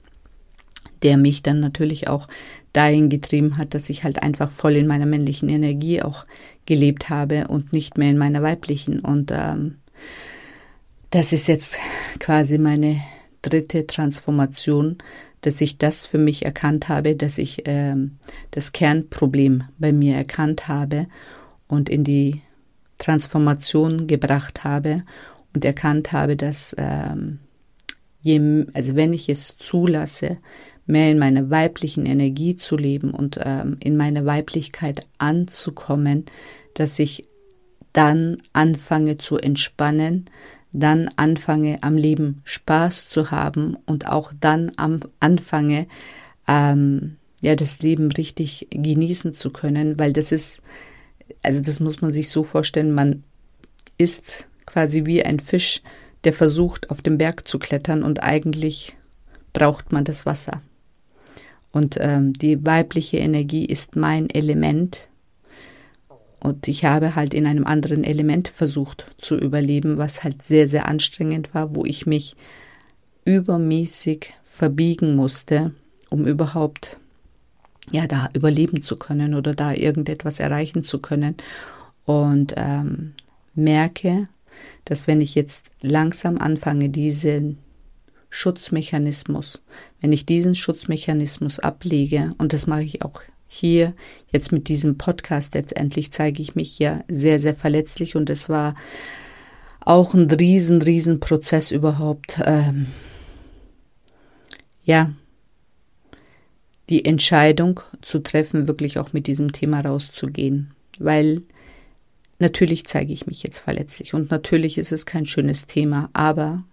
der 1.04 1.18
mich 1.18 1.44
dann 1.44 1.60
natürlich 1.60 2.08
auch 2.08 2.28
dahin 2.74 3.10
getrieben 3.10 3.58
hat, 3.58 3.74
dass 3.74 3.90
ich 3.90 4.04
halt 4.04 4.24
einfach 4.24 4.52
voll 4.52 4.76
in 4.76 4.88
meiner 4.88 5.06
männlichen 5.06 5.50
Energie 5.50 6.02
auch 6.02 6.26
gelebt 6.66 7.10
habe 7.10 7.48
und 7.48 7.74
nicht 7.74 7.98
mehr 7.98 8.10
in 8.10 8.18
meiner 8.18 8.44
weiblichen. 8.44 9.00
Und 9.00 9.32
ähm, 9.32 9.76
das 11.10 11.34
ist 11.34 11.48
jetzt 11.48 11.78
quasi 12.20 12.58
meine 12.58 13.02
dritte 13.42 13.88
Transformation, 13.88 14.98
dass 15.42 15.62
ich 15.62 15.78
das 15.78 16.06
für 16.06 16.18
mich 16.18 16.46
erkannt 16.46 16.90
habe, 16.90 17.16
dass 17.16 17.38
ich 17.38 17.64
ähm, 17.66 18.18
das 18.52 18.74
Kernproblem 18.74 19.64
bei 19.78 19.94
mir 19.94 20.16
erkannt 20.16 20.68
habe 20.68 21.08
und 21.68 21.90
in 21.90 22.04
die 22.04 22.42
Transformation 22.98 24.08
gebracht 24.08 24.64
habe 24.64 25.04
und 25.54 25.66
erkannt 25.66 26.12
habe, 26.12 26.36
dass 26.36 26.76
ähm, 26.78 27.40
je, 28.22 28.66
also 28.74 28.96
wenn 28.96 29.14
ich 29.14 29.30
es 29.30 29.56
zulasse, 29.58 30.38
mehr 30.86 31.12
in 31.12 31.20
meiner 31.20 31.50
weiblichen 31.50 32.06
Energie 32.06 32.56
zu 32.56 32.78
leben 32.78 33.12
und 33.12 33.40
ähm, 33.44 33.78
in 33.84 33.98
meine 33.98 34.26
Weiblichkeit 34.26 35.06
anzukommen, 35.18 36.26
dass 36.74 36.98
ich 36.98 37.26
dann 37.94 38.38
anfange 38.54 39.18
zu 39.18 39.38
entspannen, 39.38 40.30
dann 40.72 41.10
anfange 41.16 41.82
am 41.82 41.98
Leben 41.98 42.42
Spaß 42.46 43.10
zu 43.10 43.32
haben 43.32 43.78
und 43.86 44.08
auch 44.08 44.32
dann 44.40 44.72
am, 44.78 45.00
anfange, 45.20 45.88
ähm, 46.48 47.18
ja, 47.42 47.56
das 47.56 47.80
Leben 47.80 48.12
richtig 48.12 48.68
genießen 48.72 49.34
zu 49.34 49.50
können, 49.52 50.00
weil 50.00 50.14
das 50.14 50.32
ist, 50.32 50.62
also 51.44 51.62
das 51.62 51.80
muss 51.80 52.02
man 52.02 52.14
sich 52.14 52.30
so 52.30 52.44
vorstellen, 52.44 52.94
man 52.94 53.24
ist 53.98 54.48
quasi 54.66 55.06
wie 55.06 55.24
ein 55.24 55.40
Fisch, 55.40 55.82
der 56.24 56.34
versucht, 56.34 56.90
auf 56.90 57.02
den 57.02 57.18
Berg 57.18 57.48
zu 57.48 57.60
klettern 57.60 58.04
und 58.04 58.24
eigentlich 58.24 58.96
braucht 59.54 59.92
man 59.92 60.04
das 60.04 60.26
Wasser. 60.26 60.62
Und 61.72 61.98
ähm, 62.00 62.34
die 62.34 62.66
weibliche 62.66 63.18
Energie 63.18 63.66
ist 63.66 63.96
mein 63.96 64.30
Element. 64.30 65.10
Und 66.40 66.68
ich 66.68 66.86
habe 66.86 67.16
halt 67.16 67.34
in 67.34 67.46
einem 67.46 67.66
anderen 67.66 68.04
Element 68.04 68.48
versucht 68.48 69.08
zu 69.18 69.38
überleben, 69.38 69.98
was 69.98 70.24
halt 70.24 70.42
sehr, 70.42 70.68
sehr 70.68 70.88
anstrengend 70.88 71.54
war, 71.54 71.76
wo 71.76 71.86
ich 71.86 72.06
mich 72.06 72.36
übermäßig 73.26 74.34
verbiegen 74.46 75.16
musste, 75.16 75.74
um 76.10 76.26
überhaupt 76.26 76.98
ja 77.92 78.08
da 78.08 78.30
überleben 78.34 78.82
zu 78.84 78.98
können 78.98 79.34
oder 79.34 79.54
da 79.54 79.74
irgendetwas 79.74 80.40
erreichen 80.40 80.84
zu 80.84 81.00
können. 81.00 81.36
Und 82.06 82.54
ähm, 82.58 83.14
merke, 83.54 84.28
dass 84.86 85.08
wenn 85.08 85.22
ich 85.22 85.36
jetzt 85.36 85.72
langsam 85.82 86.38
anfange, 86.38 86.90
diesen 86.90 87.58
Schutzmechanismus. 88.30 89.64
Wenn 90.02 90.14
ich 90.14 90.26
diesen 90.26 90.56
Schutzmechanismus 90.56 91.60
ablege, 91.60 92.34
und 92.38 92.54
das 92.54 92.68
mache 92.68 92.84
ich 92.84 93.02
auch 93.02 93.22
hier 93.48 93.94
jetzt 94.32 94.52
mit 94.52 94.68
diesem 94.68 94.98
Podcast 94.98 95.56
letztendlich, 95.56 96.12
zeige 96.12 96.42
ich 96.42 96.56
mich 96.56 96.78
ja 96.80 97.04
sehr, 97.08 97.40
sehr 97.40 97.56
verletzlich 97.56 98.16
und 98.16 98.30
es 98.30 98.50
war 98.50 98.76
auch 99.80 100.14
ein 100.14 100.30
riesen, 100.30 100.82
riesen 100.82 101.20
Prozess 101.20 101.72
überhaupt. 101.72 102.40
Ähm, 102.46 102.88
ja, 104.84 105.12
die 106.90 107.06
Entscheidung 107.06 107.82
zu 108.02 108.20
treffen, 108.20 108.68
wirklich 108.68 108.98
auch 109.00 109.14
mit 109.14 109.28
diesem 109.28 109.52
Thema 109.52 109.82
rauszugehen, 109.82 110.72
weil 111.00 111.42
natürlich 112.40 112.86
zeige 112.86 113.14
ich 113.14 113.28
mich 113.28 113.44
jetzt 113.44 113.60
verletzlich 113.60 114.14
und 114.14 114.32
natürlich 114.32 114.78
ist 114.78 114.92
es 114.92 115.06
kein 115.06 115.26
schönes 115.26 115.66
Thema, 115.66 116.10
aber 116.14 116.64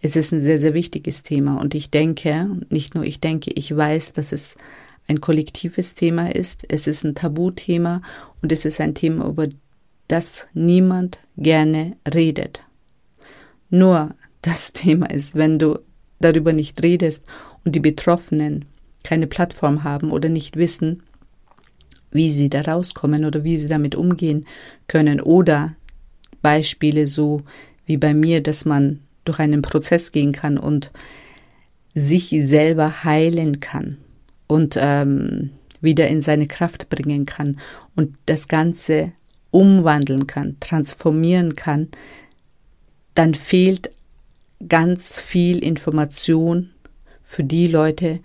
es 0.00 0.16
ist 0.16 0.32
ein 0.32 0.40
sehr, 0.40 0.58
sehr 0.58 0.74
wichtiges 0.74 1.22
Thema 1.22 1.60
und 1.60 1.74
ich 1.74 1.90
denke, 1.90 2.48
nicht 2.70 2.94
nur 2.94 3.04
ich 3.04 3.20
denke, 3.20 3.52
ich 3.54 3.74
weiß, 3.74 4.14
dass 4.14 4.32
es 4.32 4.56
ein 5.06 5.20
kollektives 5.20 5.94
Thema 5.94 6.34
ist, 6.34 6.64
es 6.68 6.86
ist 6.86 7.04
ein 7.04 7.14
Tabuthema 7.14 8.02
und 8.40 8.52
es 8.52 8.64
ist 8.64 8.80
ein 8.80 8.94
Thema, 8.94 9.26
über 9.26 9.48
das 10.08 10.46
niemand 10.54 11.18
gerne 11.36 11.96
redet. 12.12 12.62
Nur 13.70 14.14
das 14.42 14.72
Thema 14.72 15.10
ist, 15.10 15.34
wenn 15.34 15.58
du 15.58 15.78
darüber 16.20 16.52
nicht 16.52 16.82
redest 16.82 17.24
und 17.64 17.74
die 17.74 17.80
Betroffenen 17.80 18.66
keine 19.02 19.26
Plattform 19.26 19.84
haben 19.84 20.10
oder 20.10 20.28
nicht 20.28 20.56
wissen, 20.56 21.02
wie 22.10 22.30
sie 22.30 22.50
da 22.50 22.60
rauskommen 22.60 23.24
oder 23.24 23.44
wie 23.44 23.56
sie 23.56 23.68
damit 23.68 23.94
umgehen 23.94 24.46
können. 24.86 25.20
Oder 25.20 25.74
Beispiele 26.42 27.06
so 27.06 27.42
wie 27.86 27.96
bei 27.96 28.14
mir, 28.14 28.42
dass 28.42 28.64
man 28.64 29.00
durch 29.24 29.38
einen 29.38 29.62
Prozess 29.62 30.12
gehen 30.12 30.32
kann 30.32 30.58
und 30.58 30.90
sich 31.94 32.30
selber 32.30 33.04
heilen 33.04 33.60
kann 33.60 33.98
und 34.46 34.76
ähm, 34.78 35.50
wieder 35.80 36.08
in 36.08 36.20
seine 36.20 36.46
Kraft 36.46 36.88
bringen 36.88 37.26
kann 37.26 37.58
und 37.96 38.16
das 38.26 38.48
Ganze 38.48 39.12
umwandeln 39.50 40.26
kann, 40.26 40.56
transformieren 40.60 41.56
kann, 41.56 41.88
dann 43.14 43.34
fehlt 43.34 43.90
ganz 44.68 45.20
viel 45.20 45.58
Information 45.58 46.70
für 47.20 47.44
die 47.44 47.66
Leute, 47.66 48.14
die 48.16 48.20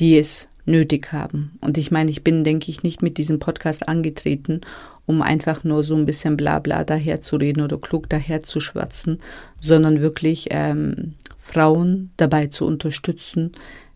es 0.00 0.48
nötig 0.66 1.12
haben. 1.12 1.58
Und 1.60 1.78
ich 1.78 1.90
meine, 1.90 2.10
ich 2.10 2.22
bin, 2.22 2.44
denke 2.44 2.70
ich, 2.70 2.82
nicht 2.82 3.02
mit 3.02 3.18
diesem 3.18 3.38
Podcast 3.38 3.88
angetreten, 3.88 4.60
um 5.06 5.22
einfach 5.22 5.64
nur 5.64 5.84
so 5.84 5.94
ein 5.94 6.06
bisschen 6.06 6.36
Blabla 6.36 6.84
daherzureden 6.84 7.62
oder 7.62 7.78
klug 7.78 8.08
daherzuschwatzen, 8.08 9.20
sondern 9.60 10.00
wirklich 10.00 10.48
ähm, 10.50 11.14
Frauen 11.38 12.10
dabei 12.16 12.48
zu 12.48 12.66
unterstützen, 12.66 13.52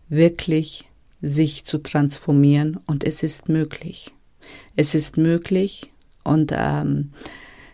wirklich 0.07 0.89
sich 1.21 1.65
zu 1.65 1.79
transformieren. 1.79 2.79
Und 2.87 3.03
es 3.03 3.23
ist 3.23 3.49
möglich. 3.49 4.11
Es 4.75 4.95
ist 4.95 5.17
möglich. 5.17 5.91
Und 6.23 6.53
ähm, 6.55 7.11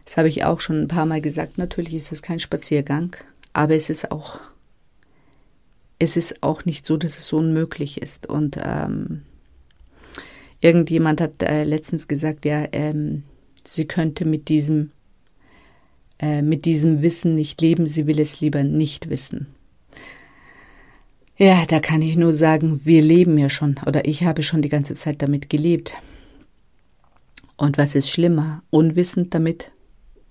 das 0.04 0.18
habe 0.18 0.30
ich 0.30 0.44
auch 0.44 0.60
schon 0.60 0.82
ein 0.82 0.88
paar 0.88 1.06
Mal 1.06 1.22
gesagt. 1.22 1.58
Natürlich 1.58 1.94
ist 1.94 2.12
es 2.12 2.22
kein 2.22 2.40
Spaziergang, 2.40 3.16
aber 3.54 3.76
es 3.76 3.90
ist 3.90 4.12
auch 4.12 4.40
es 6.00 6.18
ist 6.18 6.44
auch 6.44 6.66
nicht 6.66 6.86
so, 6.86 6.98
dass 6.98 7.18
es 7.18 7.34
unmöglich 7.34 8.02
ist. 8.02 8.28
Und 8.28 8.58
ähm, 8.64 9.24
irgendjemand 10.62 11.22
hat 11.22 11.44
äh, 11.44 11.64
letztens 11.64 12.08
gesagt, 12.08 12.46
ja, 12.46 12.66
ähm, 12.72 13.24
sie 13.64 13.86
könnte 13.86 14.26
mit 14.26 14.50
diesem, 14.50 14.92
äh, 16.20 16.42
mit 16.42 16.66
diesem 16.66 17.02
Wissen 17.02 17.36
nicht 17.36 17.62
leben, 17.62 17.88
sie 17.88 18.08
will 18.08 18.20
es 18.20 18.42
lieber 18.42 18.64
nicht 18.64 19.10
wissen. 19.10 19.48
Ja, 21.40 21.66
da 21.68 21.80
kann 21.80 22.02
ich 22.02 22.16
nur 22.16 22.34
sagen, 22.34 22.82
wir 22.84 23.02
leben 23.04 23.38
ja 23.38 23.50
schon, 23.50 23.80
oder 23.86 24.06
ich 24.08 24.24
habe 24.24 24.42
schon 24.42 24.64
die 24.64 24.70
ganze 24.70 24.96
Zeit 24.96 25.22
damit 25.22 25.50
gelebt. 25.50 25.94
Und 27.58 27.78
was 27.78 27.96
ist 27.96 28.10
schlimmer, 28.10 28.64
unwissend 28.70 29.34
damit 29.34 29.72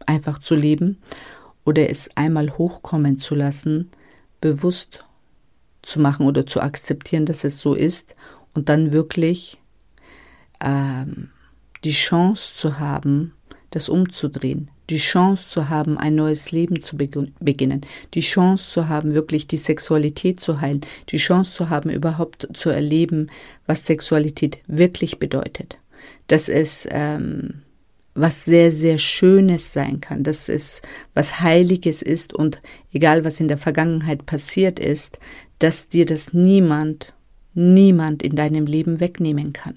einfach 0.05 0.39
zu 0.39 0.55
leben 0.55 0.99
oder 1.65 1.91
es 1.91 2.11
einmal 2.17 2.57
hochkommen 2.59 3.19
zu 3.19 3.35
lassen, 3.35 3.91
bewusst 4.41 5.06
zu 5.87 6.01
machen 6.01 6.27
oder 6.27 6.47
zu 6.47 6.61
akzeptieren, 6.61 7.27
dass 7.27 7.45
es 7.45 7.61
so 7.61 7.75
ist 7.75 8.15
und 8.55 8.69
dann 8.69 8.93
wirklich 8.93 9.59
ähm, 10.65 11.31
die 11.85 11.93
Chance 11.93 12.55
zu 12.57 12.79
haben, 12.79 13.33
das 13.71 13.89
umzudrehen, 13.89 14.71
die 14.91 14.99
Chance 14.99 15.49
zu 15.49 15.69
haben, 15.69 15.99
ein 15.99 16.15
neues 16.15 16.53
Leben 16.53 16.83
zu 16.83 16.97
beginnen, 16.97 17.81
die 18.15 18.21
Chance 18.21 18.71
zu 18.71 18.89
haben, 18.89 19.15
wirklich 19.15 19.47
die 19.47 19.57
Sexualität 19.57 20.41
zu 20.41 20.61
heilen, 20.61 20.81
die 21.09 21.17
Chance 21.17 21.53
zu 21.53 21.71
haben, 21.71 21.91
überhaupt 21.91 22.49
zu 22.55 22.71
erleben, 22.71 23.29
was 23.67 23.87
Sexualität 23.87 24.59
wirklich 24.67 25.19
bedeutet. 25.19 25.79
Dass 26.29 26.49
es 26.49 26.87
ähm, 26.91 27.63
was 28.17 28.47
sehr, 28.47 28.73
sehr 28.73 28.99
Schönes 28.99 29.73
sein 29.73 30.01
kann, 30.01 30.23
dass 30.23 30.49
es 30.49 30.83
was 31.15 31.41
Heiliges 31.41 32.01
ist 32.01 32.33
und 32.33 32.63
egal 32.93 33.25
was 33.25 33.41
in 33.41 33.49
der 33.49 33.59
Vergangenheit 33.59 34.25
passiert 34.25 34.81
ist, 34.81 35.19
dass 35.59 35.89
dir 35.89 36.07
das 36.07 36.33
niemand, 36.33 37.15
niemand 37.55 38.23
in 38.23 38.37
deinem 38.37 38.67
Leben 38.67 39.01
wegnehmen 39.01 39.53
kann. 39.53 39.77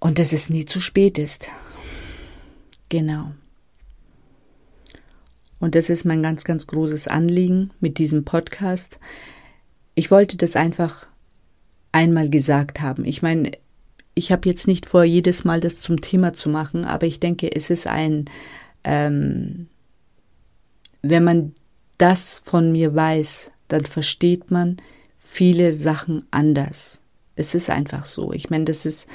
Und 0.00 0.18
dass 0.18 0.32
es 0.32 0.50
nie 0.50 0.66
zu 0.66 0.80
spät 0.80 1.18
ist. 1.18 1.48
Genau. 2.88 3.32
Und 5.58 5.74
das 5.74 5.90
ist 5.90 6.04
mein 6.04 6.22
ganz, 6.22 6.44
ganz 6.44 6.66
großes 6.66 7.08
Anliegen 7.08 7.70
mit 7.80 7.98
diesem 7.98 8.24
Podcast. 8.24 8.98
Ich 9.94 10.10
wollte 10.10 10.36
das 10.36 10.54
einfach 10.54 11.06
einmal 11.92 12.28
gesagt 12.28 12.80
haben. 12.80 13.04
Ich 13.04 13.22
meine, 13.22 13.52
ich 14.14 14.32
habe 14.32 14.48
jetzt 14.48 14.66
nicht 14.66 14.86
vor, 14.86 15.04
jedes 15.04 15.44
Mal 15.44 15.60
das 15.60 15.80
zum 15.80 16.00
Thema 16.00 16.34
zu 16.34 16.48
machen, 16.48 16.84
aber 16.84 17.06
ich 17.06 17.20
denke, 17.20 17.54
es 17.54 17.70
ist 17.70 17.86
ein, 17.86 18.26
ähm, 18.84 19.68
wenn 21.02 21.24
man 21.24 21.54
das 21.98 22.40
von 22.44 22.72
mir 22.72 22.94
weiß, 22.94 23.50
dann 23.68 23.86
versteht 23.86 24.50
man 24.50 24.76
viele 25.18 25.72
Sachen 25.72 26.24
anders. 26.30 27.00
Es 27.34 27.54
ist 27.54 27.70
einfach 27.70 28.06
so. 28.06 28.32
Ich 28.32 28.48
meine, 28.50 28.64
das 28.64 28.86
ist, 28.86 29.08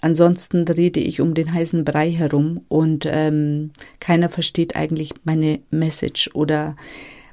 ansonsten 0.00 0.66
rede 0.66 1.00
ich 1.00 1.20
um 1.20 1.34
den 1.34 1.52
heißen 1.52 1.84
Brei 1.84 2.10
herum 2.10 2.64
und 2.68 3.06
ähm, 3.06 3.70
keiner 4.00 4.28
versteht 4.28 4.74
eigentlich 4.76 5.12
meine 5.24 5.60
Message 5.70 6.30
oder 6.34 6.76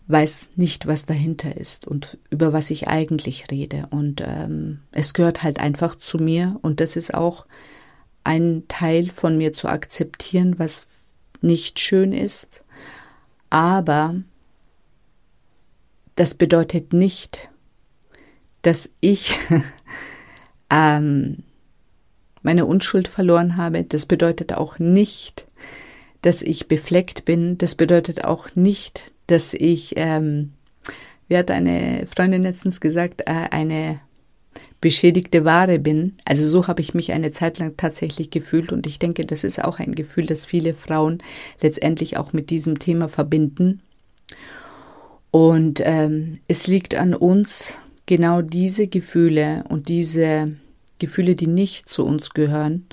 weiß 0.07 0.51
nicht, 0.55 0.87
was 0.87 1.05
dahinter 1.05 1.55
ist 1.55 1.87
und 1.87 2.17
über 2.31 2.51
was 2.51 2.71
ich 2.71 2.87
eigentlich 2.87 3.45
rede. 3.51 3.87
Und 3.91 4.21
ähm, 4.25 4.79
es 4.91 5.13
gehört 5.13 5.43
halt 5.43 5.59
einfach 5.59 5.95
zu 5.95 6.17
mir 6.17 6.57
und 6.61 6.79
das 6.79 6.95
ist 6.95 7.13
auch 7.13 7.45
ein 8.23 8.63
Teil 8.67 9.09
von 9.11 9.37
mir 9.37 9.53
zu 9.53 9.67
akzeptieren, 9.67 10.57
was 10.57 10.83
nicht 11.41 11.79
schön 11.79 12.11
ist. 12.11 12.63
Aber 13.49 14.15
das 16.19 16.33
bedeutet 16.33 16.91
nicht, 16.91 17.49
dass 18.61 18.91
ich 18.99 19.37
ähm, 20.69 21.43
meine 22.41 22.65
Unschuld 22.65 23.07
verloren 23.07 23.55
habe. 23.55 23.85
Das 23.85 24.05
bedeutet 24.05 24.51
auch 24.51 24.79
nicht, 24.79 25.45
dass 26.21 26.41
ich 26.41 26.67
befleckt 26.67 27.23
bin. 27.23 27.57
Das 27.57 27.75
bedeutet 27.75 28.25
auch 28.25 28.53
nicht, 28.53 29.13
dass 29.27 29.53
ich, 29.53 29.93
ähm, 29.95 30.51
wie 31.29 31.37
hat 31.37 31.51
eine 31.51 32.05
Freundin 32.13 32.43
letztens 32.43 32.81
gesagt, 32.81 33.21
äh, 33.21 33.47
eine 33.51 34.01
beschädigte 34.81 35.45
Ware 35.45 35.79
bin. 35.79 36.17
Also 36.25 36.45
so 36.45 36.67
habe 36.67 36.81
ich 36.81 36.93
mich 36.93 37.13
eine 37.13 37.31
Zeit 37.31 37.59
lang 37.59 37.77
tatsächlich 37.77 38.29
gefühlt 38.29 38.73
und 38.73 38.85
ich 38.87 38.99
denke, 38.99 39.25
das 39.25 39.45
ist 39.45 39.63
auch 39.63 39.79
ein 39.79 39.95
Gefühl, 39.95 40.25
das 40.25 40.43
viele 40.43 40.73
Frauen 40.73 41.19
letztendlich 41.61 42.17
auch 42.17 42.33
mit 42.33 42.49
diesem 42.49 42.77
Thema 42.77 43.07
verbinden. 43.07 43.81
Und 45.31 45.81
ähm, 45.83 46.39
es 46.47 46.67
liegt 46.67 46.95
an 46.95 47.13
uns, 47.13 47.79
genau 48.05 48.41
diese 48.41 48.87
Gefühle 48.87 49.63
und 49.69 49.87
diese 49.87 50.53
Gefühle, 50.97 51.35
die 51.35 51.47
nicht 51.47 51.89
zu 51.89 52.05
uns 52.05 52.31
gehören, 52.31 52.87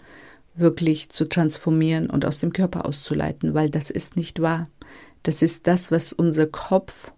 wirklich 0.55 1.09
zu 1.09 1.27
transformieren 1.29 2.11
und 2.11 2.25
aus 2.25 2.39
dem 2.39 2.53
Körper 2.53 2.87
auszuleiten, 2.87 3.55
weil 3.55 3.71
das 3.71 3.91
ist 3.91 4.17
nicht 4.17 4.41
wahr. 4.41 4.69
Das 5.23 5.43
ist 5.43 5.67
das, 5.67 5.91
was 5.91 6.13
unser 6.13 6.47
Kopf 6.47 7.13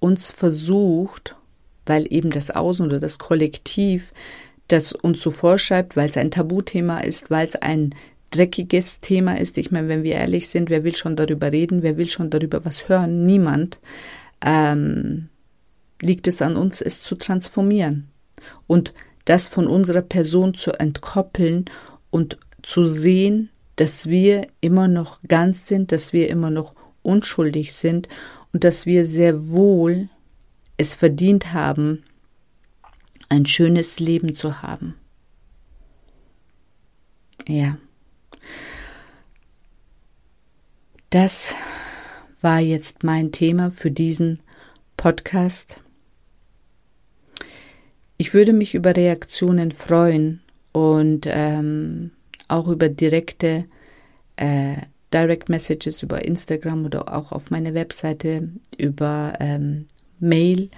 uns 0.00 0.30
versucht, 0.30 1.36
weil 1.86 2.10
eben 2.10 2.30
das 2.30 2.50
Außen 2.50 2.86
oder 2.86 2.98
das 2.98 3.18
Kollektiv 3.18 4.12
das 4.68 4.92
uns 4.92 5.22
so 5.22 5.30
vorschreibt, 5.30 5.96
weil 5.96 6.08
es 6.08 6.16
ein 6.16 6.30
Tabuthema 6.30 7.00
ist, 7.00 7.30
weil 7.30 7.46
es 7.46 7.56
ein 7.56 7.94
dreckiges 8.30 9.00
Thema 9.00 9.38
ist. 9.38 9.58
Ich 9.58 9.70
meine, 9.70 9.88
wenn 9.88 10.02
wir 10.02 10.14
ehrlich 10.14 10.48
sind, 10.48 10.70
wer 10.70 10.84
will 10.84 10.96
schon 10.96 11.16
darüber 11.16 11.52
reden, 11.52 11.82
wer 11.82 11.98
will 11.98 12.08
schon 12.08 12.30
darüber 12.30 12.64
was 12.64 12.88
hören? 12.88 13.26
Niemand 13.26 13.78
ähm, 14.44 15.28
liegt 16.00 16.28
es 16.28 16.42
an 16.42 16.56
uns, 16.56 16.80
es 16.80 17.02
zu 17.02 17.16
transformieren 17.16 18.08
und 18.66 18.92
das 19.24 19.48
von 19.48 19.66
unserer 19.66 20.02
Person 20.02 20.54
zu 20.54 20.72
entkoppeln 20.78 21.64
und 22.10 22.38
zu 22.62 22.84
sehen, 22.84 23.50
dass 23.76 24.06
wir 24.06 24.46
immer 24.60 24.86
noch 24.86 25.20
ganz 25.26 25.66
sind, 25.66 25.92
dass 25.92 26.12
wir 26.12 26.28
immer 26.28 26.50
noch 26.50 26.74
unschuldig 27.02 27.72
sind 27.72 28.08
und 28.52 28.64
dass 28.64 28.86
wir 28.86 29.06
sehr 29.06 29.48
wohl 29.48 30.08
es 30.76 30.94
verdient 30.94 31.52
haben, 31.52 32.04
ein 33.28 33.46
schönes 33.46 33.98
Leben 33.98 34.34
zu 34.34 34.62
haben. 34.62 34.94
Ja. 37.48 37.78
Das 41.10 41.54
war 42.44 42.60
jetzt 42.60 43.02
mein 43.02 43.32
Thema 43.32 43.70
für 43.70 43.90
diesen 43.90 44.38
Podcast. 44.98 45.80
Ich 48.18 48.34
würde 48.34 48.52
mich 48.52 48.74
über 48.74 48.94
Reaktionen 48.94 49.72
freuen 49.72 50.42
und 50.70 51.26
ähm, 51.26 52.10
auch 52.46 52.68
über 52.68 52.90
direkte 52.90 53.64
äh, 54.36 54.76
Direct 55.12 55.48
Messages 55.48 56.02
über 56.02 56.24
Instagram 56.24 56.84
oder 56.84 57.16
auch 57.16 57.32
auf 57.32 57.50
meine 57.50 57.72
Webseite 57.72 58.50
über 58.76 59.32
ähm, 59.40 59.86
Mail 60.20 60.68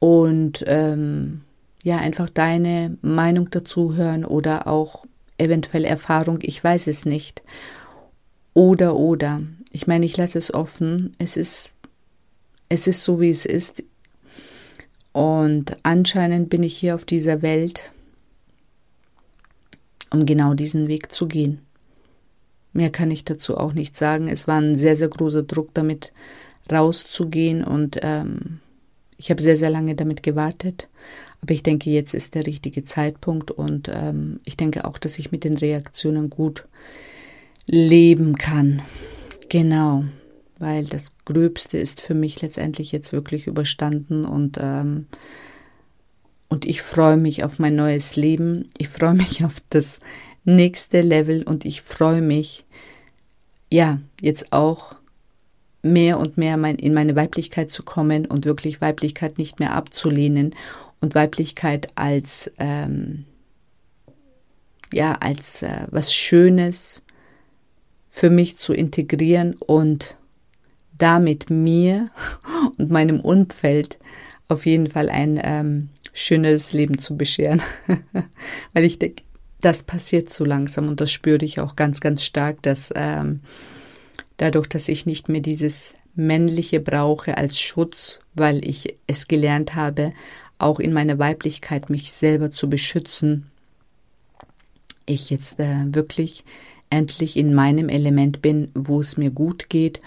und 0.00 0.64
ähm, 0.66 1.42
ja 1.84 1.98
einfach 1.98 2.28
deine 2.28 2.98
Meinung 3.02 3.50
dazu 3.50 3.94
hören 3.94 4.24
oder 4.24 4.66
auch 4.66 5.06
eventuell 5.38 5.84
Erfahrung, 5.84 6.40
ich 6.42 6.62
weiß 6.62 6.88
es 6.88 7.04
nicht. 7.04 7.42
Oder 8.52 8.96
oder 8.96 9.42
ich 9.72 9.86
meine, 9.86 10.06
ich 10.06 10.16
lasse 10.16 10.38
es 10.38 10.52
offen. 10.52 11.14
Es 11.18 11.36
ist, 11.36 11.70
es 12.68 12.86
ist 12.86 13.04
so, 13.04 13.20
wie 13.20 13.30
es 13.30 13.44
ist. 13.44 13.82
Und 15.12 15.76
anscheinend 15.82 16.50
bin 16.50 16.62
ich 16.62 16.76
hier 16.76 16.94
auf 16.94 17.04
dieser 17.04 17.42
Welt, 17.42 17.82
um 20.10 20.26
genau 20.26 20.54
diesen 20.54 20.88
Weg 20.88 21.12
zu 21.12 21.26
gehen. 21.26 21.60
Mehr 22.72 22.90
kann 22.90 23.10
ich 23.10 23.24
dazu 23.24 23.56
auch 23.56 23.72
nicht 23.72 23.96
sagen. 23.96 24.28
Es 24.28 24.46
war 24.46 24.60
ein 24.60 24.76
sehr, 24.76 24.96
sehr 24.96 25.08
großer 25.08 25.42
Druck, 25.42 25.74
damit 25.74 26.12
rauszugehen 26.70 27.64
und 27.64 27.98
ähm, 28.02 28.60
ich 29.16 29.30
habe 29.30 29.42
sehr, 29.42 29.56
sehr 29.56 29.70
lange 29.70 29.94
damit 29.94 30.22
gewartet. 30.22 30.88
Aber 31.40 31.52
ich 31.54 31.62
denke, 31.62 31.90
jetzt 31.90 32.14
ist 32.14 32.34
der 32.34 32.46
richtige 32.46 32.84
Zeitpunkt 32.84 33.50
und 33.50 33.90
ähm, 33.92 34.40
ich 34.44 34.56
denke 34.56 34.84
auch, 34.84 34.98
dass 34.98 35.18
ich 35.18 35.32
mit 35.32 35.44
den 35.44 35.56
Reaktionen 35.56 36.30
gut 36.30 36.64
leben 37.66 38.36
kann. 38.38 38.82
Genau, 39.48 40.04
weil 40.58 40.84
das 40.84 41.16
Gröbste 41.24 41.78
ist 41.78 42.00
für 42.00 42.14
mich 42.14 42.42
letztendlich 42.42 42.92
jetzt 42.92 43.12
wirklich 43.12 43.46
überstanden 43.46 44.24
und 44.24 44.58
ähm, 44.60 45.06
und 46.50 46.64
ich 46.64 46.80
freue 46.80 47.18
mich 47.18 47.44
auf 47.44 47.58
mein 47.58 47.76
neues 47.76 48.16
Leben. 48.16 48.68
Ich 48.78 48.88
freue 48.88 49.14
mich 49.14 49.44
auf 49.44 49.56
das 49.70 50.00
nächste 50.44 51.02
Level 51.02 51.42
und 51.42 51.64
ich 51.64 51.82
freue 51.82 52.22
mich, 52.22 52.64
ja, 53.70 54.00
jetzt 54.20 54.52
auch 54.52 54.96
mehr 55.82 56.18
und 56.18 56.38
mehr 56.38 56.56
mein, 56.56 56.76
in 56.76 56.94
meine 56.94 57.16
Weiblichkeit 57.16 57.70
zu 57.70 57.82
kommen 57.82 58.26
und 58.26 58.46
wirklich 58.46 58.80
Weiblichkeit 58.80 59.38
nicht 59.38 59.60
mehr 59.60 59.74
abzulehnen 59.74 60.54
und 61.00 61.14
Weiblichkeit 61.14 61.88
als, 61.94 62.50
ähm, 62.58 63.26
ja, 64.92 65.12
als 65.20 65.62
äh, 65.62 65.86
was 65.90 66.14
Schönes 66.14 67.02
für 68.08 68.30
mich 68.30 68.56
zu 68.56 68.72
integrieren 68.72 69.54
und 69.54 70.16
damit 70.96 71.50
mir 71.50 72.10
und 72.78 72.90
meinem 72.90 73.20
Umfeld 73.20 73.98
auf 74.48 74.66
jeden 74.66 74.90
Fall 74.90 75.10
ein 75.10 75.40
ähm, 75.42 75.88
schöneres 76.12 76.72
Leben 76.72 76.98
zu 76.98 77.16
bescheren. 77.16 77.62
Weil 78.72 78.84
ich 78.84 78.98
denke, 78.98 79.22
das 79.60 79.82
passiert 79.82 80.30
so 80.30 80.44
langsam 80.44 80.88
und 80.88 81.00
das 81.00 81.10
spüre 81.10 81.44
ich 81.44 81.60
auch 81.60 81.76
ganz, 81.76 82.00
ganz 82.00 82.22
stark, 82.22 82.62
dass 82.62 82.92
ähm, 82.94 83.40
dadurch, 84.36 84.68
dass 84.68 84.88
ich 84.88 85.04
nicht 85.04 85.28
mehr 85.28 85.40
dieses 85.40 85.94
männliche 86.14 86.80
brauche 86.80 87.36
als 87.36 87.60
Schutz, 87.60 88.20
weil 88.34 88.66
ich 88.66 88.96
es 89.06 89.28
gelernt 89.28 89.74
habe, 89.74 90.12
auch 90.58 90.80
in 90.80 90.92
meiner 90.92 91.18
Weiblichkeit 91.18 91.90
mich 91.90 92.12
selber 92.12 92.50
zu 92.50 92.68
beschützen, 92.68 93.50
ich 95.06 95.30
jetzt 95.30 95.60
äh, 95.60 95.86
wirklich 95.86 96.44
endlich 96.90 97.36
in 97.36 97.54
meinem 97.54 97.88
Element 97.88 98.42
bin, 98.42 98.68
wo 98.74 99.00
es 99.00 99.16
mir 99.16 99.30
gut 99.30 99.68
geht 99.68 100.00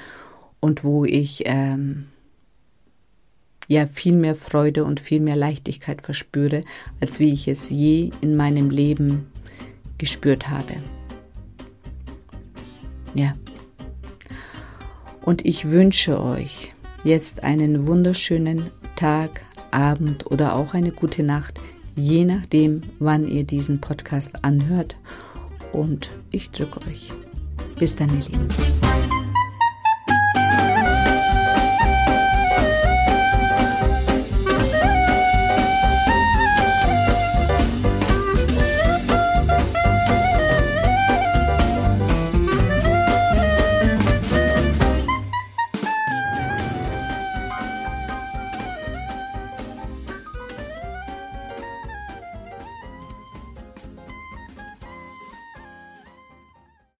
und 0.60 0.84
wo 0.84 1.06
ich 1.06 1.44
ähm, 1.46 2.08
ja 3.68 3.88
viel 3.88 4.16
mehr 4.16 4.36
Freude 4.36 4.84
und 4.84 5.00
viel 5.00 5.22
mehr 5.22 5.36
Leichtigkeit 5.36 6.02
verspüre, 6.02 6.64
als 7.00 7.20
wie 7.20 7.34
ich 7.34 7.48
es 7.48 7.70
je 7.70 8.12
in 8.22 8.36
meinem 8.36 8.70
Leben 8.70 9.28
gespürt 9.98 10.50
habe. 10.50 10.76
Ja. 13.14 13.36
Und 15.22 15.46
ich 15.46 15.70
wünsche 15.70 16.22
euch 16.22 16.74
jetzt 17.04 17.44
einen 17.44 17.86
wunderschönen 17.86 18.72
Tag, 18.96 19.42
Abend 19.72 20.30
oder 20.30 20.56
auch 20.56 20.74
eine 20.74 20.92
gute 20.92 21.24
Nacht, 21.24 21.60
je 21.96 22.26
nachdem, 22.26 22.82
wann 23.00 23.28
ihr 23.28 23.44
diesen 23.44 23.80
Podcast 23.80 24.44
anhört. 24.44 24.98
Und 25.72 26.10
ich 26.32 26.52
drücke 26.52 26.80
euch. 26.88 27.12
Bis 27.78 27.96
dann, 27.96 28.10
ihr 28.10 28.26
Lieben. 28.26 29.21